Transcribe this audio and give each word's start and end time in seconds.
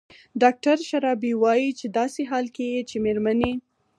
ډاکتر 0.41 0.77
شرابي 0.89 1.33
وايي 1.43 1.69
په 1.79 1.87
داسې 1.97 2.21
حال 2.29 2.45
کې 2.55 2.67
چې 2.89 2.95
مېرمنې 3.05 3.51